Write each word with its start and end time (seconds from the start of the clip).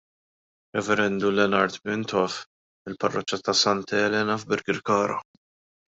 Rev. 0.77 0.89
Leonard 1.39 1.77
Mintoff 1.89 2.39
mill-parroċċa 2.87 3.43
ta' 3.45 3.59
Santa 3.63 4.05
Elena 4.11 4.43
f'Birkirkara. 4.45 5.25